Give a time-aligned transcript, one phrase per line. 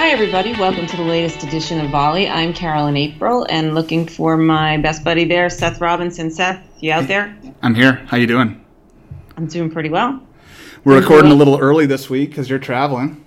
[0.00, 0.54] Hi, everybody.
[0.54, 2.26] Welcome to the latest edition of Volley.
[2.26, 6.30] I'm Carolyn April and looking for my best buddy there, Seth Robinson.
[6.30, 7.36] Seth, you out there?
[7.60, 7.96] I'm here.
[8.06, 8.64] How you doing?
[9.36, 10.18] I'm doing pretty well.
[10.84, 13.22] We're recording a little early this week because you're traveling.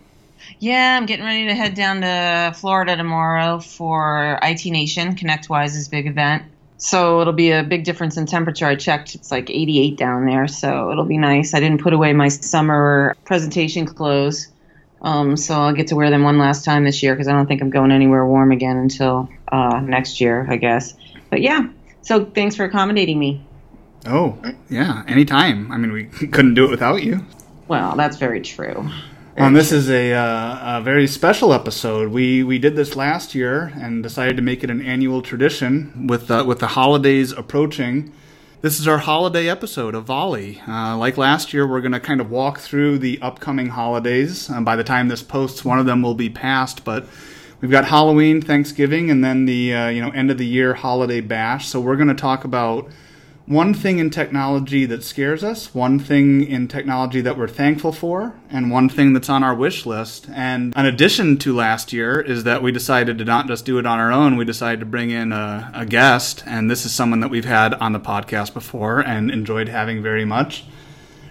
[0.57, 6.07] Yeah, I'm getting ready to head down to Florida tomorrow for IT Nation, ConnectWise's big
[6.07, 6.41] event.
[6.77, 8.65] So it'll be a big difference in temperature.
[8.65, 11.53] I checked, it's like 88 down there, so it'll be nice.
[11.53, 14.47] I didn't put away my summer presentation clothes
[15.03, 17.45] um, so I'll get to wear them one last time this year because I don't
[17.45, 20.95] think I'm going anywhere warm again until uh, next year, I guess.
[21.29, 21.67] But yeah,
[22.01, 23.45] so thanks for accommodating me.
[24.05, 24.37] Oh,
[24.69, 25.71] yeah, anytime.
[25.71, 27.25] I mean, we couldn't do it without you.
[27.67, 28.89] Well, that's very true.
[29.35, 32.11] Um, this is a, uh, a very special episode.
[32.11, 36.29] We we did this last year and decided to make it an annual tradition with
[36.29, 38.13] uh, with the holidays approaching.
[38.63, 40.61] This is our holiday episode of Volley.
[40.65, 44.49] Uh, like last year, we're going to kind of walk through the upcoming holidays.
[44.49, 47.05] Uh, by the time this posts, one of them will be past, but
[47.59, 51.19] we've got Halloween, Thanksgiving, and then the uh, you know end of the year holiday
[51.19, 51.67] bash.
[51.67, 52.89] So we're going to talk about
[53.45, 58.33] one thing in technology that scares us, one thing in technology that we're thankful for,
[58.49, 60.29] and one thing that's on our wish list.
[60.33, 63.85] And an addition to last year is that we decided to not just do it
[63.85, 66.43] on our own, we decided to bring in a, a guest.
[66.47, 70.23] And this is someone that we've had on the podcast before and enjoyed having very
[70.23, 70.63] much.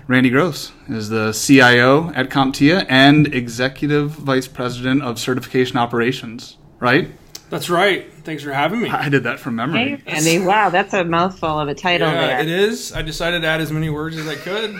[0.06, 7.10] Randy Gross is the CIO at CompTIA and Executive Vice President of Certification Operations, right?
[7.52, 8.10] That's right.
[8.24, 8.88] Thanks for having me.
[8.88, 9.96] I did that from memory.
[9.96, 12.40] Hey, Andy, wow, that's a mouthful of a title yeah, there.
[12.40, 12.94] it is.
[12.94, 14.74] I decided to add as many words as I could.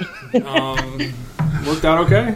[0.47, 0.98] Um,
[1.67, 2.34] worked out okay.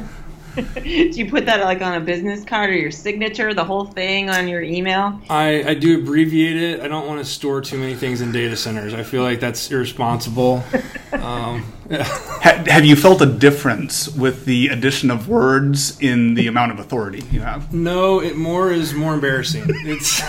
[0.75, 4.29] Do you put that like on a business card or your signature, the whole thing
[4.29, 5.19] on your email?
[5.31, 6.81] I, I do abbreviate it.
[6.81, 8.93] I don't want to store too many things in data centers.
[8.93, 10.63] I feel like that's irresponsible.
[11.13, 12.05] Um, yeah.
[12.69, 17.23] Have you felt a difference with the addition of words in the amount of authority
[17.31, 17.73] you have?
[17.73, 19.65] No, it more is more embarrassing.
[19.69, 20.21] It's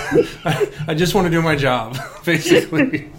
[0.45, 3.09] I, I just want to do my job, basically.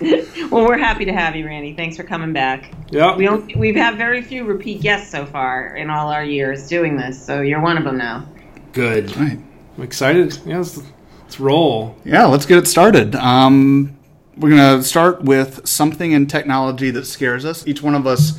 [0.50, 1.74] well, we're happy to have you, Randy.
[1.74, 2.72] Thanks for coming back.
[2.90, 6.68] Yeah, we don't, we've had very few repeat guests so far in all our years
[6.68, 8.26] doing this, so you're one of them now.
[8.72, 9.14] Good.
[9.16, 9.38] Right.
[9.76, 10.38] I'm excited.
[10.46, 10.80] Yeah, let's,
[11.20, 11.96] let's roll.
[12.04, 13.14] Yeah, let's get it started.
[13.14, 13.96] Um,
[14.36, 17.66] we're going to start with something in technology that scares us.
[17.66, 18.38] Each one of us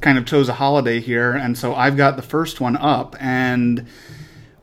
[0.00, 3.86] kind of chose a holiday here, and so I've got the first one up and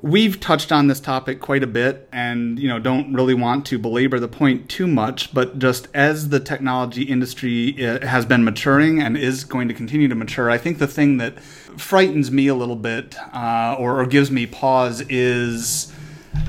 [0.02, 3.80] we've touched on this topic quite a bit and you know don't really want to
[3.80, 9.02] belabor the point too much but just as the technology industry uh, has been maturing
[9.02, 12.54] and is going to continue to mature i think the thing that frightens me a
[12.54, 15.92] little bit uh, or, or gives me pause is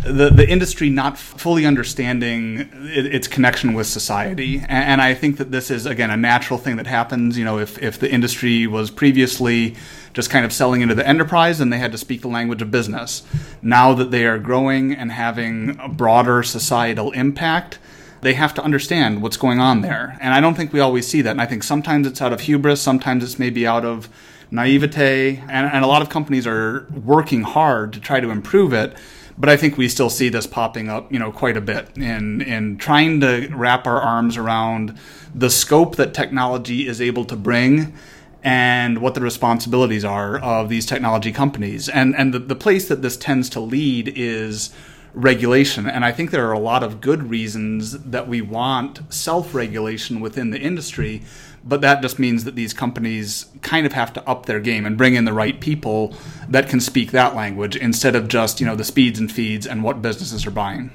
[0.05, 5.37] the the industry not fully understanding it, its connection with society, and, and, I think
[5.39, 7.37] that this is again a natural thing that happens.
[7.37, 9.77] You know, if if the industry was previously
[10.13, 12.71] just kind of selling into the enterprise, and they had to speak the language of
[12.71, 13.23] business.
[13.63, 17.79] Now that they are growing and having a broader societal impact,
[18.21, 20.17] they have to understand what's going on there.
[20.21, 21.31] And I don't think we always see that.
[21.31, 24.09] And I think sometimes it's out of hubris, sometimes it's maybe out of
[24.51, 28.97] naivete, and, and a lot of companies are working hard to try to improve it
[29.39, 32.43] but I think we still see this popping up, you know, quite a bit in
[32.43, 34.99] in trying to wrap our arms around
[35.35, 37.95] the scope that technology is able to bring
[38.43, 41.89] and what the responsibilities are of these technology companies.
[41.89, 44.71] And and the, the place that this tends to lead is
[45.15, 45.87] regulation.
[45.87, 50.21] And I think there are a lot of good reasons that we want self regulation
[50.21, 51.23] within the industry
[51.69, 54.97] but that just means that these companies kind of have to up their game and
[54.97, 56.15] bring in the right people
[56.49, 59.85] that can speak that language instead of just you know the speeds and feeds and
[59.85, 60.91] what businesses are buying.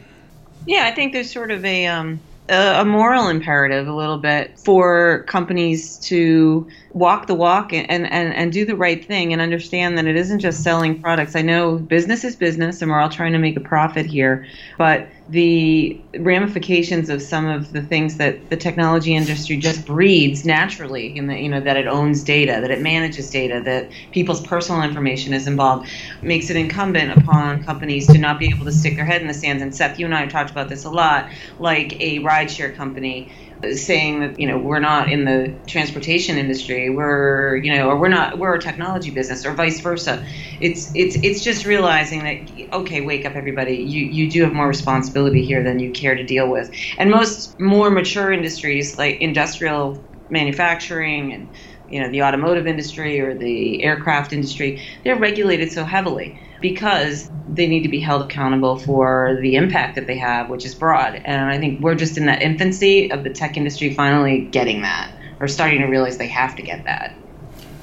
[0.66, 2.20] Yeah, I think there's sort of a um,
[2.50, 8.52] a moral imperative a little bit for companies to walk the walk and, and, and
[8.52, 11.38] do the right thing and understand that it isn't just selling products.
[11.38, 14.46] I know business is business and we're all trying to make a profit here,
[14.78, 21.16] but the ramifications of some of the things that the technology industry just breeds naturally
[21.16, 24.82] in the you know that it owns data that it manages data that people's personal
[24.82, 25.90] information is involved
[26.22, 29.34] makes it incumbent upon companies to not be able to stick their head in the
[29.34, 29.62] sands.
[29.62, 33.32] And Seth you and I have talked about this a lot like a rideshare company
[33.72, 38.08] saying that you know we're not in the transportation industry we're you know or we're
[38.10, 40.26] not we're a technology business or vice versa.
[40.60, 43.76] It's it's it's just realizing that okay wake up everybody.
[43.76, 46.70] You you do have more responsibility here than you care to deal with.
[46.98, 51.54] And most more mature industries like industrial manufacturing and
[51.88, 57.68] you know the automotive industry or the aircraft industry they're regulated so heavily because they
[57.68, 61.22] need to be held accountable for the impact that they have, which is broad.
[61.26, 65.14] And I think we're just in that infancy of the tech industry finally getting that
[65.42, 67.14] or starting to realize they have to get that.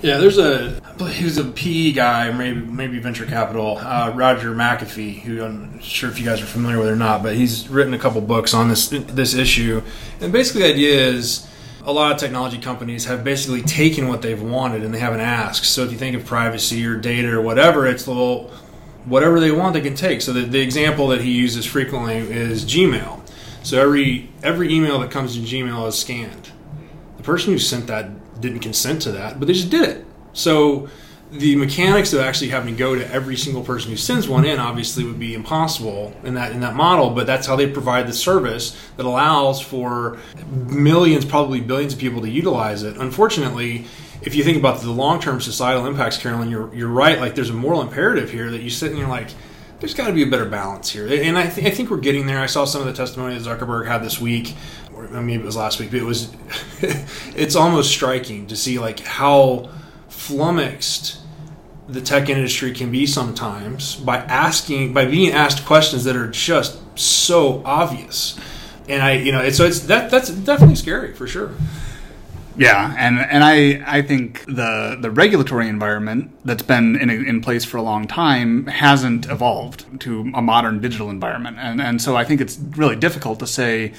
[0.00, 0.80] Yeah, there's a
[1.10, 6.08] he was a PE guy, maybe maybe venture capital, uh, Roger McNamee, who I'm sure
[6.08, 8.70] if you guys are familiar with or not, but he's written a couple books on
[8.70, 9.82] this this issue.
[10.22, 11.46] And basically, the idea is
[11.84, 15.66] a lot of technology companies have basically taken what they've wanted and they haven't asked.
[15.66, 18.50] So if you think of privacy or data or whatever, it's little
[19.04, 20.22] whatever they want they can take.
[20.22, 23.20] So the, the example that he uses frequently is Gmail.
[23.62, 26.50] So every every email that comes in Gmail is scanned.
[27.16, 30.06] The person who sent that didn't consent to that, but they just did it.
[30.32, 30.88] So
[31.32, 34.58] the mechanics of actually having to go to every single person who sends one in
[34.58, 38.12] obviously would be impossible in that in that model but that's how they provide the
[38.12, 40.18] service that allows for
[40.66, 43.84] millions probably billions of people to utilize it unfortunately
[44.22, 47.18] if you think about the long-term societal impacts carolyn you're, you're right.
[47.18, 49.28] Like there's a moral imperative here that you sit and you're like
[49.80, 51.06] there's got to be a better balance here.
[51.06, 52.38] And I, th- I think we're getting there.
[52.38, 54.54] I saw some of the testimony that zuckerberg had this week
[54.94, 56.34] or maybe it was last week but it was
[57.34, 59.70] it's almost striking to see like how
[60.08, 61.18] flummoxed
[61.88, 66.78] the tech industry can be sometimes by asking by being asked questions that are just
[66.98, 68.38] so obvious.
[68.88, 71.54] And i you know so it's that that's definitely scary for sure
[72.56, 77.64] yeah, and and I I think the the regulatory environment that's been in in place
[77.64, 82.24] for a long time hasn't evolved to a modern digital environment, and and so I
[82.24, 83.92] think it's really difficult to say,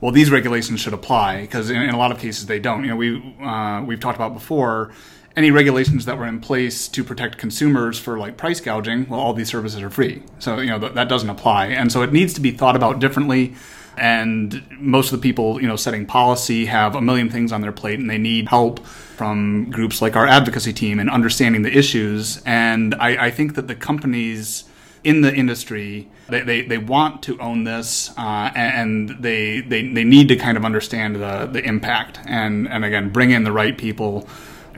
[0.00, 2.82] well, these regulations should apply because in, in, a lot of cases they don't.
[2.84, 4.92] You know, we uh, we've talked about before
[5.38, 9.32] any regulations that were in place to protect consumers for like price gouging, well, all
[9.32, 10.20] these services are free.
[10.40, 11.66] So, you know, th- that doesn't apply.
[11.66, 13.54] And so it needs to be thought about differently.
[13.98, 17.72] And most of the people, you know, setting policy have a million things on their
[17.72, 22.42] plate and they need help from groups like our advocacy team in understanding the issues.
[22.44, 24.64] And I, I think that the companies
[25.04, 30.04] in the industry, they, they, they want to own this uh, and they, they, they
[30.04, 33.76] need to kind of understand the, the impact and, and again, bring in the right
[33.76, 34.28] people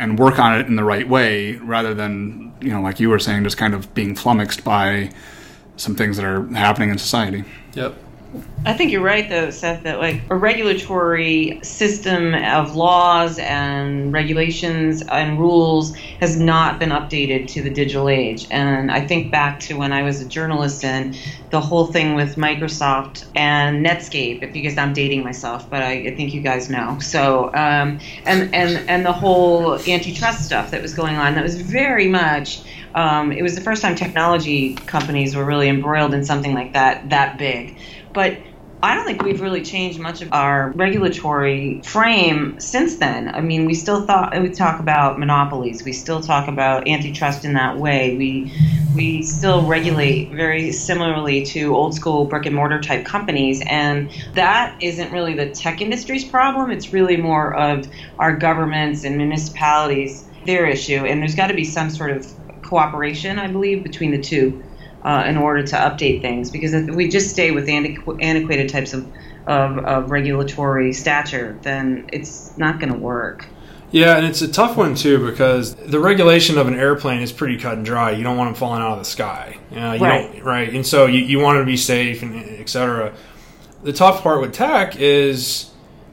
[0.00, 3.18] and work on it in the right way rather than you know like you were
[3.18, 5.10] saying just kind of being flummoxed by
[5.76, 7.44] some things that are happening in society
[7.74, 7.94] yep
[8.64, 15.02] I think you're right, though, Seth, that like a regulatory system of laws and regulations
[15.02, 18.46] and rules has not been updated to the digital age.
[18.50, 21.16] And I think back to when I was a journalist and
[21.50, 24.42] the whole thing with Microsoft and Netscape.
[24.42, 26.98] If I'm dating myself, but I, I think you guys know.
[27.00, 31.60] So, um, and and and the whole antitrust stuff that was going on, that was
[31.60, 32.62] very much.
[32.94, 37.10] Um, it was the first time technology companies were really embroiled in something like that
[37.10, 37.76] that big.
[38.12, 38.38] But
[38.82, 43.28] I don't think we've really changed much of our regulatory frame since then.
[43.28, 45.84] I mean, we still thought we talk about monopolies.
[45.84, 48.16] We still talk about antitrust in that way.
[48.16, 48.52] We
[48.94, 54.74] we still regulate very similarly to old school brick and mortar type companies, and that
[54.80, 56.70] isn't really the tech industry's problem.
[56.70, 57.86] It's really more of
[58.18, 61.04] our governments and municipalities their issue.
[61.04, 62.26] And there's got to be some sort of
[62.62, 64.62] cooperation, I believe, between the two
[65.04, 66.50] uh, in order to update things.
[66.50, 69.06] Because if we just stay with antiqu- antiquated types of,
[69.46, 73.46] of, of regulatory stature, then it's not going to work.
[73.92, 77.58] Yeah, and it's a tough one too because the regulation of an airplane is pretty
[77.58, 78.12] cut and dry.
[78.12, 80.44] You don't want them falling out of the sky, uh, you right?
[80.44, 83.12] right, and so you, you want to be safe and etc.
[83.82, 85.70] The tough part with tech is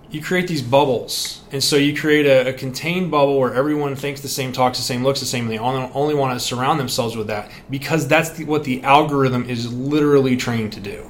[0.09, 4.21] you create these bubbles, and so you create a, a, contained bubble where everyone thinks
[4.21, 6.79] the same, talks the same, looks the same, and they only, only want to surround
[6.79, 11.09] themselves with that because that's the, what the algorithm is literally trained to do.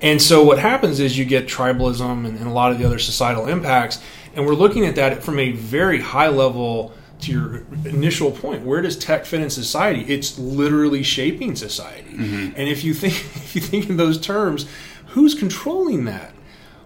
[0.00, 2.98] And so what happens is you get tribalism and, and a lot of the other
[2.98, 4.02] societal impacts,
[4.34, 8.66] and we're looking at that from a very high level to your initial point.
[8.66, 10.04] Where does tech fit in society?
[10.12, 12.12] It's literally shaping society.
[12.12, 12.56] Mm-hmm.
[12.56, 14.66] and if you think if you think in those terms
[15.08, 16.32] who's controlling that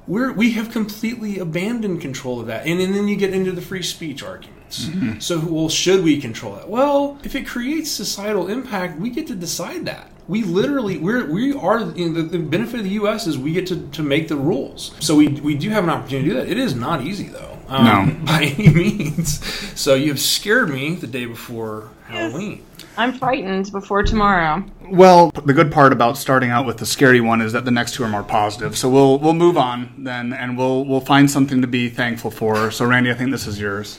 [0.06, 2.66] we're, we have completely abandoned control of that.
[2.66, 4.86] And, and then you get into the free speech arguments.
[4.86, 5.18] Mm-hmm.
[5.20, 6.68] So, well, should we control that?
[6.68, 10.10] Well, if it creates societal impact, we get to decide that.
[10.28, 13.28] We literally, we're, we are, you know, the, the, benefit of the U.S.
[13.28, 14.92] is we get to, to make the rules.
[14.98, 16.50] So we, we do have an opportunity to do that.
[16.50, 17.58] It is not easy, though.
[17.68, 18.16] Um, no.
[18.24, 19.44] By any means.
[19.78, 22.32] So you have scared me the day before yes.
[22.32, 22.65] Halloween.
[22.96, 24.64] I'm frightened before tomorrow.
[24.88, 27.94] Well, the good part about starting out with the scary one is that the next
[27.94, 28.76] two are more positive.
[28.76, 32.70] So we'll we'll move on then, and we'll we'll find something to be thankful for.
[32.70, 33.98] So Randy, I think this is yours.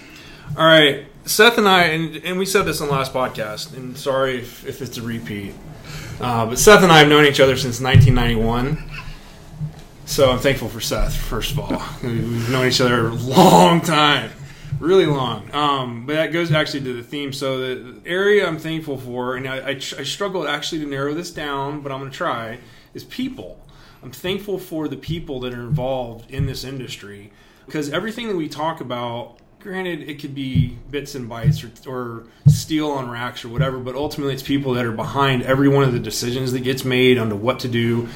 [0.58, 3.98] All right, Seth and I, and, and we said this in the last podcast, and
[3.98, 5.54] sorry if, if it's a repeat,
[6.22, 8.90] uh, but Seth and I have known each other since 1991.
[10.06, 11.84] So I'm thankful for Seth, first of all.
[12.02, 14.32] We've known each other a long time
[14.80, 15.54] really long.
[15.54, 17.34] Um, but that goes actually to the theme.
[17.34, 21.32] So the area I'm thankful for, and I, I, I struggle actually to narrow this
[21.32, 22.60] down, but I'm going to try,
[22.94, 23.60] is people.
[24.04, 27.32] I'm thankful for the people that are involved in this industry
[27.66, 32.24] because everything that we talk about granted it could be bits and bytes or, or
[32.48, 35.92] steel on racks or whatever but ultimately it's people that are behind every one of
[35.92, 38.08] the decisions that gets made onto what to do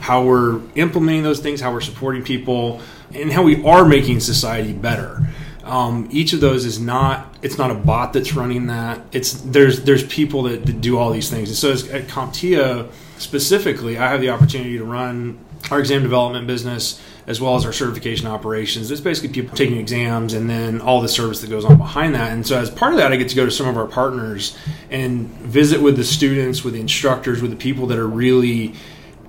[0.00, 2.80] how we're implementing those things how we're supporting people
[3.14, 5.22] and how we are making society better
[5.68, 9.82] um, each of those is not it's not a bot that's running that it's there's
[9.82, 14.20] there's people that, that do all these things and so at comptia specifically i have
[14.20, 15.38] the opportunity to run
[15.70, 18.90] our exam development business as well as our certification operations.
[18.90, 22.32] It's basically people taking exams and then all the service that goes on behind that.
[22.32, 24.56] And so, as part of that, I get to go to some of our partners
[24.90, 28.74] and visit with the students, with the instructors, with the people that are really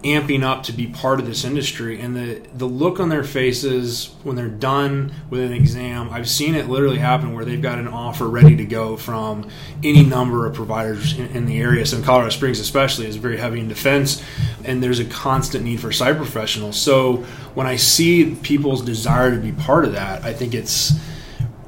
[0.03, 4.15] amping up to be part of this industry and the the look on their faces
[4.24, 7.88] when they're done with an exam I've seen it literally happen where they've got an
[7.88, 9.50] offer ready to go from
[9.84, 11.86] any number of providers in, in the area.
[11.86, 14.24] So in Colorado Springs especially is very heavy in defense
[14.63, 16.79] and there's a constant need for cyber professionals.
[16.79, 17.18] So
[17.53, 20.94] when I see people's desire to be part of that I think it's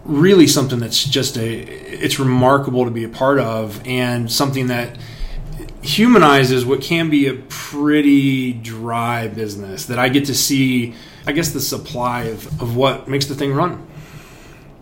[0.06, 4.98] really something that's just a it's remarkable to be a part of and something that
[5.82, 10.94] humanizes what can be a pretty dry business that I get to see,
[11.26, 13.88] I guess, the supply of, of what makes the thing run.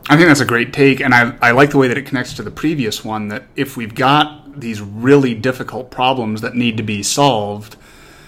[0.09, 2.33] I think that's a great take, and I, I like the way that it connects
[2.33, 6.83] to the previous one that if we've got these really difficult problems that need to
[6.83, 7.75] be solved,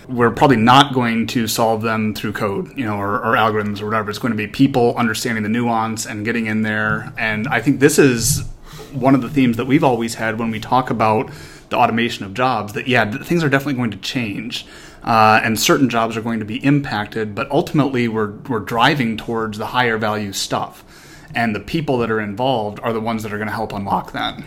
[0.08, 3.86] we're probably not going to solve them through code, you know, or, or, algorithms or
[3.86, 4.10] whatever.
[4.10, 7.13] It's going to be people understanding the nuance and getting in there.
[7.18, 8.48] And I think this is
[8.92, 11.32] one of the themes that we've always had when we talk about
[11.72, 14.68] the automation of jobs that yeah things are definitely going to change.
[15.04, 19.58] Uh, and certain jobs are going to be impacted but ultimately we're, we're driving towards
[19.58, 20.86] the higher value stuff.
[21.34, 24.12] And the people that are involved are the ones that are going to help unlock
[24.12, 24.40] that.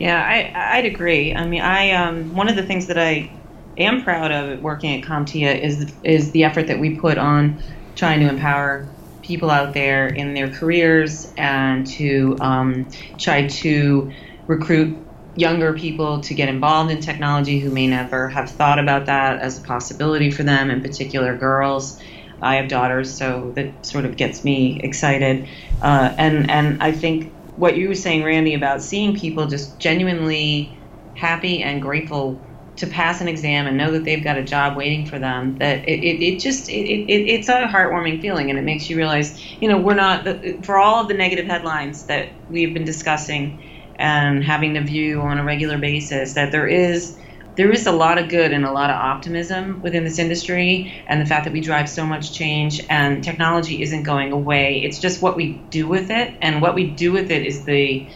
[0.00, 1.32] Yeah I, i'd agree.
[1.34, 3.30] I mean i um, one of the things that i
[3.78, 7.62] am proud of working at comptia is is the effort that we put on
[7.94, 8.88] trying to empower
[9.22, 14.12] people out there in their careers and to um, try to
[14.46, 14.96] recruit
[15.36, 19.58] younger people to get involved in technology who may never have thought about that as
[19.58, 22.00] a possibility for them, in particular girls.
[22.42, 25.48] I have daughters, so that sort of gets me excited.
[25.80, 30.78] Uh, and and I think what you were saying, Randy, about seeing people just genuinely
[31.14, 32.42] happy and grateful
[32.76, 35.88] to pass an exam and know that they've got a job waiting for them that
[35.88, 39.42] it, it, it just it, it, it's a heartwarming feeling and it makes you realize
[39.60, 40.26] you know we're not
[40.62, 43.62] for all of the negative headlines that we've been discussing
[43.98, 47.16] and having to view on a regular basis that there is
[47.56, 51.20] there is a lot of good and a lot of optimism within this industry and
[51.20, 54.82] the fact that we drive so much change and technology isn't going away.
[54.84, 58.06] It's just what we do with it and what we do with it is the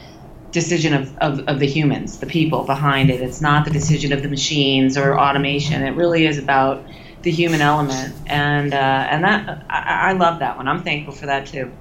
[0.52, 3.22] decision of, of, of the humans the people behind it.
[3.22, 5.82] It's not the decision of the machines or automation.
[5.82, 6.84] It really is about
[7.22, 10.68] the human element and uh, and that I, I love that one.
[10.68, 11.72] I'm thankful for that too.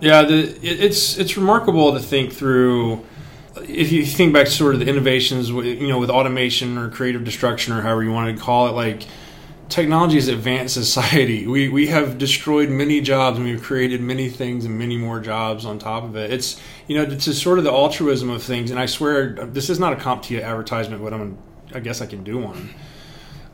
[0.00, 3.04] Yeah the, it, it's it's remarkable to think through
[3.62, 7.24] if you think back to sort of the innovations, you know, with automation or creative
[7.24, 9.02] destruction or however you want to call it, like
[9.68, 11.46] technology has advanced society.
[11.58, 15.64] We we have destroyed many jobs and we've created many things and many more jobs
[15.64, 16.32] on top of it.
[16.32, 18.70] It's you know, to sort of the altruism of things.
[18.70, 21.38] And I swear, this is not a CompTIA advertisement, but I'm
[21.74, 22.74] I guess I can do one.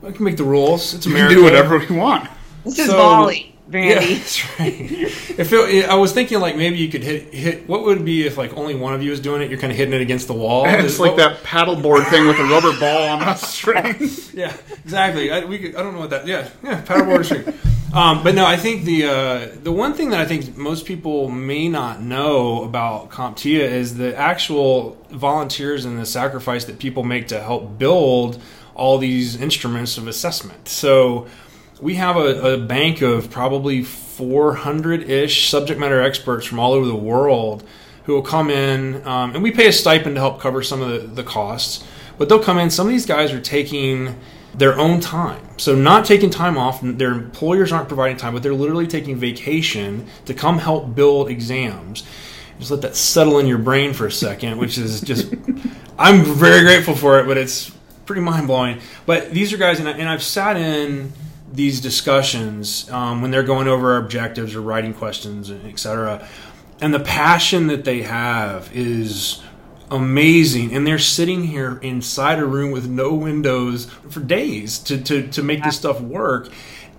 [0.04, 0.94] I can make the rules.
[0.94, 1.28] It's America.
[1.28, 2.28] We can do whatever we want.
[2.64, 3.53] This is so, Volley.
[3.66, 3.88] Randy.
[3.88, 4.80] Yeah, that's right.
[5.38, 7.68] if it, I was thinking like maybe you could hit hit.
[7.68, 9.50] What would it be if like only one of you is doing it?
[9.50, 10.64] You're kind of hitting it against the wall.
[10.68, 13.96] it's like that paddleboard thing with a rubber ball on a string.
[14.34, 14.54] yeah,
[14.84, 15.32] exactly.
[15.32, 16.26] I, we could, I don't know what that.
[16.26, 17.54] Yeah, yeah, paddleboard string.
[17.94, 21.30] Um, but no, I think the uh, the one thing that I think most people
[21.30, 27.28] may not know about CompTIA is the actual volunteers and the sacrifice that people make
[27.28, 28.42] to help build
[28.74, 30.68] all these instruments of assessment.
[30.68, 31.28] So
[31.80, 36.86] we have a, a bank of probably 400 ish subject matter experts from all over
[36.86, 37.64] the world
[38.04, 40.90] who will come in, um, and we pay a stipend to help cover some of
[40.90, 41.84] the, the costs.
[42.18, 42.70] But they'll come in.
[42.70, 44.16] Some of these guys are taking
[44.54, 45.42] their own time.
[45.56, 50.06] So, not taking time off, their employers aren't providing time, but they're literally taking vacation
[50.26, 52.04] to come help build exams.
[52.58, 55.34] Just let that settle in your brain for a second, which is just,
[55.98, 57.70] I'm very grateful for it, but it's
[58.06, 58.80] pretty mind blowing.
[59.06, 61.12] But these are guys, and, I, and I've sat in
[61.54, 66.26] these discussions um, when they're going over objectives or writing questions, etc.
[66.80, 69.42] And the passion that they have is
[69.90, 70.74] amazing.
[70.74, 75.42] And they're sitting here inside a room with no windows for days to, to, to
[75.42, 76.48] make this stuff work.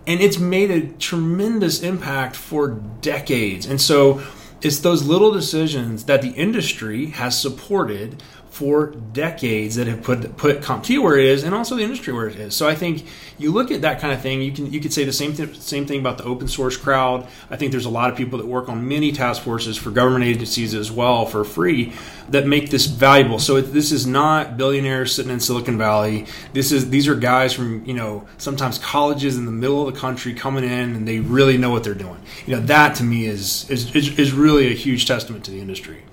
[0.08, 2.70] And it's made a tremendous impact for
[3.02, 3.66] decades.
[3.66, 4.24] And so
[4.62, 8.22] it's those little decisions that the industry has supported
[8.56, 12.28] for decades that have put put CompTIA where it is, and also the industry where
[12.28, 12.56] it is.
[12.56, 13.06] So I think
[13.38, 14.42] you look at that kind of thing.
[14.42, 17.28] You can you could say the same th- same thing about the open source crowd.
[17.50, 20.24] I think there's a lot of people that work on many task forces for government
[20.24, 21.92] agencies as well for free
[22.30, 23.40] that make this valuable.
[23.40, 26.26] So it, this is not billionaires sitting in Silicon Valley.
[26.54, 30.00] This is these are guys from you know sometimes colleges in the middle of the
[30.00, 32.22] country coming in and they really know what they're doing.
[32.46, 35.60] You know that to me is is, is, is really a huge testament to the
[35.60, 36.04] industry.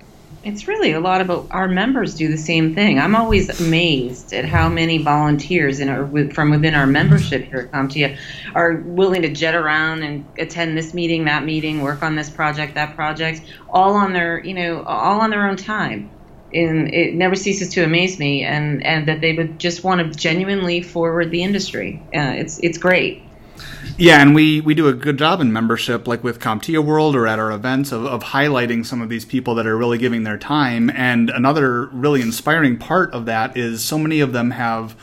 [0.43, 2.99] It's really a lot about our members do the same thing.
[2.99, 7.71] I'm always amazed at how many volunteers in our, from within our membership here at
[7.71, 8.17] CompTIA
[8.53, 12.75] are willing to jet around and attend this meeting, that meeting, work on this project,
[12.75, 16.09] that project, all on their, you know, all on their own time.
[16.53, 20.19] And it never ceases to amaze me, and, and that they would just want to
[20.19, 22.03] genuinely forward the industry.
[22.13, 23.23] Uh, it's it's great.
[23.97, 27.27] Yeah, and we, we do a good job in membership, like with CompTIA World or
[27.27, 30.37] at our events, of, of highlighting some of these people that are really giving their
[30.37, 30.89] time.
[30.89, 34.95] And another really inspiring part of that is so many of them have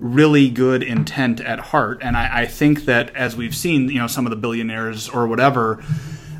[0.00, 1.98] really good intent at heart.
[2.00, 5.26] And I, I think that as we've seen, you know, some of the billionaires or
[5.26, 5.82] whatever,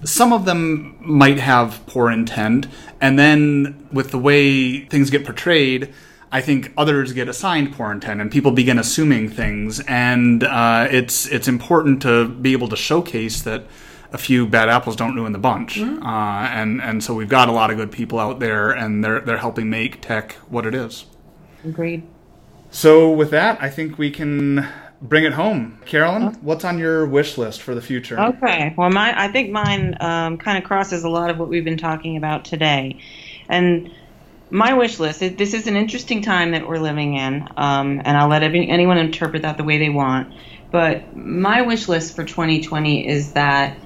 [0.05, 2.69] some of them might have poor intent.
[3.01, 5.93] And then with the way things get portrayed,
[6.31, 9.81] I think others get assigned poor intent and people begin assuming things.
[9.81, 13.65] And uh, it's it's important to be able to showcase that
[14.13, 15.77] a few bad apples don't ruin the bunch.
[15.77, 16.03] Mm-hmm.
[16.03, 19.21] Uh, and and so we've got a lot of good people out there, and they're
[19.21, 21.07] they're helping make tech what it is.
[21.65, 22.07] Agreed.
[22.71, 24.69] So with that, I think we can
[25.01, 25.79] bring it home.
[25.87, 28.19] Carolyn, what's on your wish list for the future?
[28.19, 28.75] Okay.
[28.77, 31.79] Well, my I think mine um, kind of crosses a lot of what we've been
[31.79, 33.01] talking about today,
[33.49, 33.91] and
[34.51, 35.21] my wish list.
[35.21, 38.99] This is an interesting time that we're living in, um, and I'll let every, anyone
[38.99, 40.35] interpret that the way they want.
[40.71, 43.79] But my wish list for 2020 is that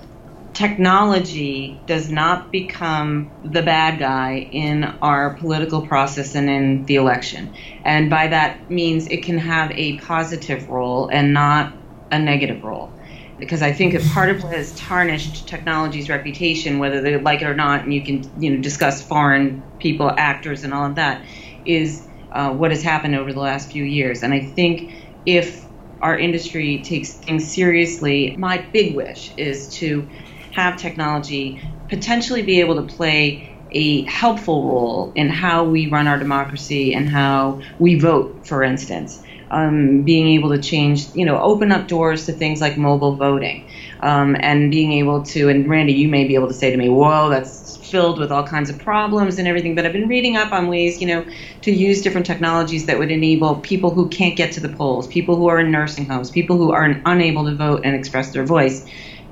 [0.52, 7.54] technology does not become the bad guy in our political process and in the election.
[7.84, 11.74] And by that means it can have a positive role and not
[12.10, 12.94] a negative role
[13.42, 17.46] because I think that part of what has tarnished technology's reputation, whether they like it
[17.46, 21.24] or not, and you can you know discuss foreign people, actors, and all of that,
[21.64, 24.22] is uh, what has happened over the last few years.
[24.22, 24.92] And I think
[25.26, 25.66] if
[26.00, 30.08] our industry takes things seriously, my big wish is to
[30.52, 36.18] have technology potentially be able to play a helpful role in how we run our
[36.18, 41.72] democracy and how we vote, for instance um, being able to change, you know, open
[41.72, 43.66] up doors to things like mobile voting,
[44.00, 45.48] um, and being able to.
[45.50, 48.46] And Randy, you may be able to say to me, "Whoa, that's filled with all
[48.46, 51.26] kinds of problems and everything." But I've been reading up on ways, you know,
[51.62, 55.36] to use different technologies that would enable people who can't get to the polls, people
[55.36, 58.82] who are in nursing homes, people who are unable to vote and express their voice,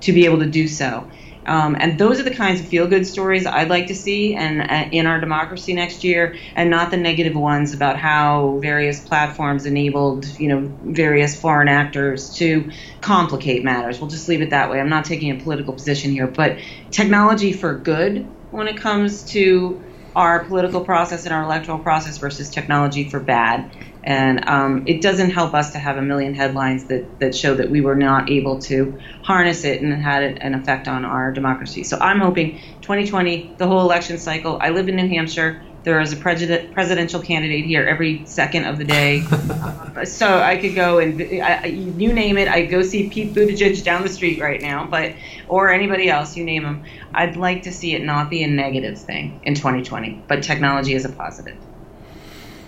[0.03, 1.09] to be able to do so.
[1.47, 4.61] Um, and those are the kinds of feel good stories I'd like to see and
[4.61, 9.67] uh, in our democracy next year, and not the negative ones about how various platforms
[9.67, 14.01] enabled, you know, various foreign actors to complicate matters.
[14.01, 14.81] We'll just leave it that way.
[14.81, 16.59] I'm not taking a political position here, but
[16.91, 19.83] technology for good when it comes to
[20.15, 23.75] our political process and our electoral process versus technology for bad.
[24.03, 27.71] And um, it doesn't help us to have a million headlines that, that show that
[27.71, 31.85] we were not able to harness it and it had an effect on our democracy.
[31.85, 34.59] So I'm hoping 2020, the whole election cycle.
[34.61, 35.63] I live in New Hampshire.
[35.83, 39.21] There is a presidential candidate here every second of the day.
[40.05, 42.49] so I could go and I, you name it.
[42.49, 45.15] I go see Pete Buttigieg down the street right now, but
[45.49, 46.85] or anybody else, you name them.
[47.15, 51.07] I'd like to see it not be a negative thing in 2020, but technology is
[51.07, 51.57] a positive.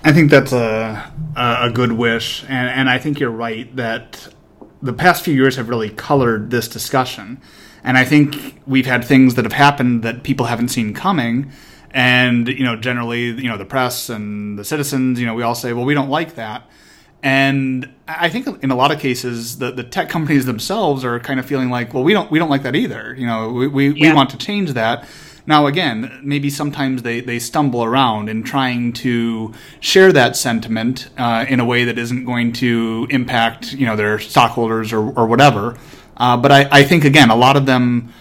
[0.04, 4.28] I think that's a a good wish, and and I think you're right that
[4.82, 7.40] the past few years have really colored this discussion,
[7.84, 11.52] and I think we've had things that have happened that people haven't seen coming
[11.92, 15.54] and you know generally you know the press and the citizens you know we all
[15.54, 16.68] say well we don't like that.
[17.24, 21.38] And i think in a lot of cases the, the tech companies themselves are kind
[21.38, 23.14] of feeling like well we don't we don't like that either.
[23.16, 24.10] You know we, we, yeah.
[24.10, 25.06] we want to change that
[25.46, 31.44] now again maybe sometimes they, they stumble around in trying to share that sentiment uh,
[31.48, 35.78] in a way that isn't going to impact you know their stockholders or, or whatever
[36.16, 38.12] uh, but I, I think again a lot of them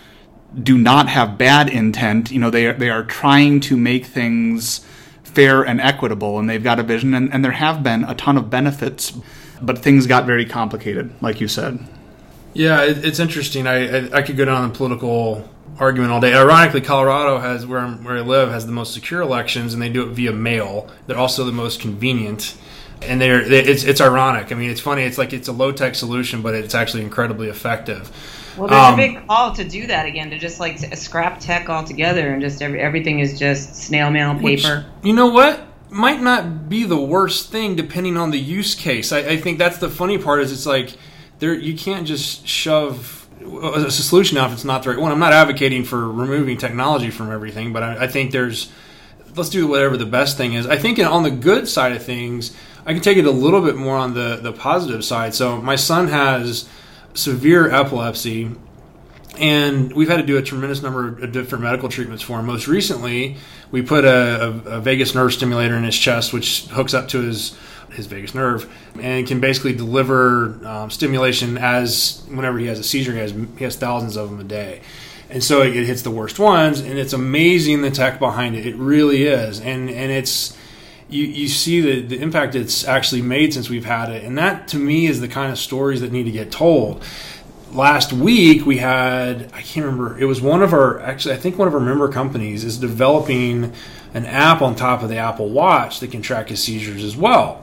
[0.59, 2.31] do not have bad intent.
[2.31, 4.85] You know, they are, they are trying to make things
[5.23, 8.37] fair and equitable, and they've got a vision, and, and there have been a ton
[8.37, 9.17] of benefits,
[9.61, 11.79] but things got very complicated, like you said.
[12.53, 13.65] Yeah, it, it's interesting.
[13.65, 15.49] I, I, I could go down the political
[15.81, 16.33] argument all day.
[16.33, 19.89] Ironically, Colorado has where I'm, where I live has the most secure elections, and they
[19.89, 20.89] do it via mail.
[21.07, 22.55] They're also the most convenient,
[23.01, 24.51] and they're they, it's it's ironic.
[24.51, 25.01] I mean, it's funny.
[25.03, 28.11] It's like it's a low tech solution, but it's actually incredibly effective.
[28.57, 31.67] Well, there's um, a big call to do that again, to just like scrap tech
[31.67, 34.85] altogether, and just every, everything is just snail mail paper.
[34.85, 35.67] Which, you know what?
[35.93, 39.11] might not be the worst thing depending on the use case.
[39.11, 40.95] I, I think that's the funny part is it's like
[41.39, 45.11] there you can't just shove a solution out if it's not the right one.
[45.11, 48.71] I'm not advocating for removing technology from everything, but I, I think there's
[49.35, 50.67] let's do whatever the best thing is.
[50.67, 53.75] I think on the good side of things, I can take it a little bit
[53.75, 55.33] more on the the positive side.
[55.33, 56.67] So my son has
[57.13, 58.51] severe epilepsy
[59.37, 62.45] and we've had to do a tremendous number of different medical treatments for him.
[62.45, 63.37] Most recently,
[63.71, 67.21] we put a, a, a, vagus nerve stimulator in his chest, which hooks up to
[67.21, 67.57] his
[67.91, 73.13] his vagus nerve and can basically deliver um, stimulation as whenever he has a seizure.
[73.13, 74.81] He has he has thousands of them a day,
[75.29, 76.79] and so it, it hits the worst ones.
[76.79, 78.65] And it's amazing the tech behind it.
[78.65, 80.57] It really is, and and it's.
[81.09, 84.23] You, you see the, the impact it's actually made since we've had it.
[84.23, 87.03] And that to me is the kind of stories that need to get told
[87.73, 91.57] last week we had I can't remember it was one of our actually I think
[91.57, 93.73] one of our member companies is developing
[94.13, 97.60] an app on top of the Apple Watch that can track his seizures as well.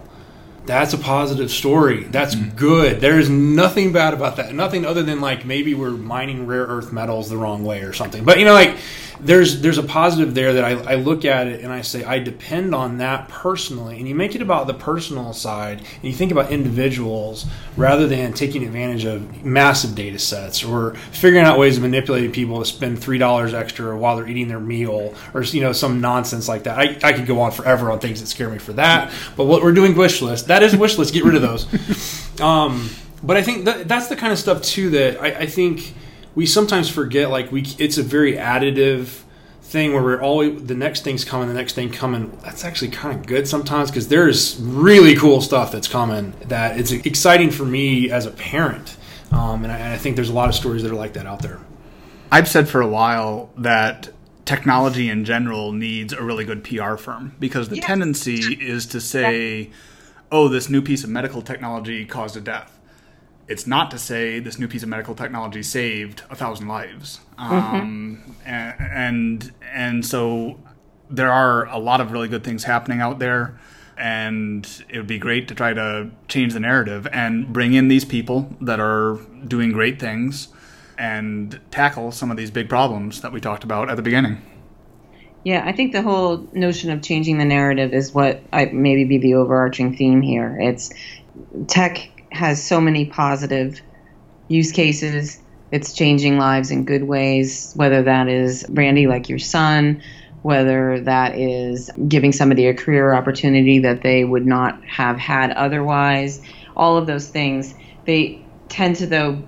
[0.68, 2.04] That's a positive story.
[2.04, 2.56] That's mm-hmm.
[2.56, 3.00] good.
[3.00, 4.54] There is nothing bad about that.
[4.54, 8.22] Nothing other than like maybe we're mining rare earth metals the wrong way or something.
[8.22, 8.76] But you know like
[9.20, 12.18] there's there's a positive there that I, I, look at it and I say I
[12.18, 13.98] depend on that personally.
[13.98, 18.32] And you make it about the personal side and you think about individuals rather than
[18.32, 22.98] taking advantage of massive data sets or figuring out ways of manipulating people to spend
[22.98, 26.78] three dollars extra while they're eating their meal or you know some nonsense like that.
[26.78, 29.12] I, I could go on forever on things that scare me for that.
[29.36, 31.12] But what we're doing wish list that is wish list.
[31.12, 31.66] Get rid of those.
[32.38, 32.88] Um,
[33.22, 35.92] but I think that, that's the kind of stuff too that I, I think
[36.38, 39.22] we sometimes forget like we it's a very additive
[39.60, 42.38] thing where we're always the next thing's coming, the next thing coming.
[42.44, 46.92] That's actually kind of good sometimes because there's really cool stuff that's coming that it's
[46.92, 48.96] exciting for me as a parent,
[49.32, 51.26] um, and, I, and I think there's a lot of stories that are like that
[51.26, 51.58] out there.
[52.30, 54.10] I've said for a while that
[54.44, 57.86] technology in general needs a really good PR firm because the yeah.
[57.86, 59.70] tendency is to say,
[60.30, 62.77] "Oh, this new piece of medical technology caused a death."
[63.48, 67.20] It's not to say this new piece of medical technology saved a thousand lives.
[67.38, 68.48] Um, mm-hmm.
[68.48, 70.58] and, and and so
[71.10, 73.58] there are a lot of really good things happening out there,
[73.96, 78.04] and it would be great to try to change the narrative and bring in these
[78.04, 80.48] people that are doing great things
[80.98, 84.42] and tackle some of these big problems that we talked about at the beginning.
[85.44, 89.18] Yeah, I think the whole notion of changing the narrative is what I maybe be
[89.18, 90.58] the overarching theme here.
[90.60, 90.92] It's
[91.68, 93.80] tech has so many positive
[94.48, 95.40] use cases.
[95.70, 100.02] It's changing lives in good ways, whether that is Randy, like your son,
[100.42, 106.40] whether that is giving somebody a career opportunity that they would not have had otherwise.
[106.76, 107.74] All of those things,
[108.06, 109.42] they tend to, though,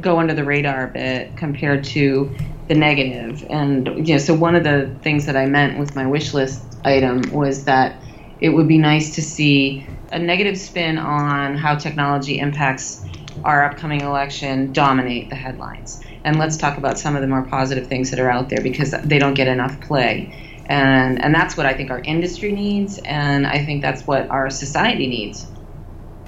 [0.00, 2.34] go under the radar a bit compared to
[2.68, 3.44] the negative.
[3.50, 6.62] And, you know, so one of the things that I meant with my wish list
[6.84, 8.02] item was that
[8.40, 13.04] it would be nice to see a negative spin on how technology impacts
[13.44, 16.02] our upcoming election dominate the headlines.
[16.24, 18.92] And let's talk about some of the more positive things that are out there because
[19.04, 20.60] they don't get enough play.
[20.66, 24.48] And, and that's what I think our industry needs, and I think that's what our
[24.48, 25.46] society needs.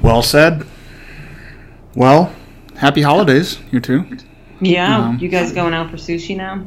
[0.03, 0.67] Well said.
[1.95, 2.35] Well,
[2.77, 4.05] happy holidays, you two.
[4.61, 6.67] Yeah, um, you guys going out for sushi now?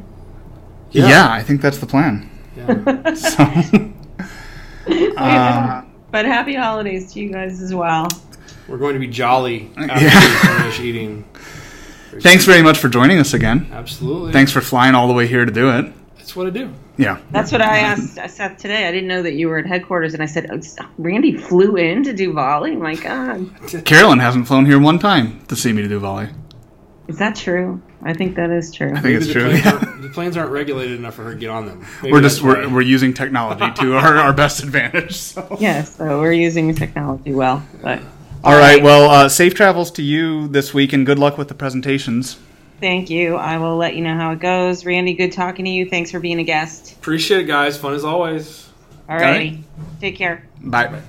[0.92, 2.30] Yeah, yeah I think that's the plan.
[2.56, 3.14] Yeah.
[3.14, 3.44] so,
[5.16, 8.08] uh, but happy holidays to you guys as well.
[8.68, 10.54] We're going to be jolly after yeah.
[10.54, 11.24] we finish eating.
[12.20, 13.68] Thanks very much for joining us again.
[13.72, 14.32] Absolutely.
[14.32, 15.92] Thanks for flying all the way here to do it.
[16.16, 16.72] That's what I do.
[16.98, 17.20] Yeah.
[17.30, 18.18] That's what I asked.
[18.18, 18.86] I said today.
[18.86, 20.60] I didn't know that you were at headquarters, and I said, oh,
[20.98, 23.50] "Randy flew in to do volley." My God.
[23.84, 26.28] Carolyn hasn't flown here one time to see me to do volley.
[27.06, 27.80] Is that true?
[28.02, 28.90] I think that is true.
[28.90, 29.48] I think Maybe it's true.
[29.48, 29.96] Planes yeah.
[30.00, 31.84] the planes aren't regulated enough for her to get on them.
[32.02, 35.16] Maybe we're just we're, we're using technology to our, our best advantage.
[35.16, 35.56] So.
[35.58, 37.66] Yes, so we're using technology well.
[37.82, 38.00] But
[38.44, 41.54] all right, well, uh, safe travels to you this week, and good luck with the
[41.54, 42.38] presentations.
[42.80, 43.34] Thank you.
[43.34, 44.84] I will let you know how it goes.
[44.84, 45.88] Randy, good talking to you.
[45.88, 46.92] Thanks for being a guest.
[46.92, 47.76] Appreciate it, guys.
[47.76, 48.68] Fun as always.
[49.08, 49.64] All righty.
[50.00, 50.46] Take care.
[50.60, 50.86] Bye.
[50.86, 51.02] Bye.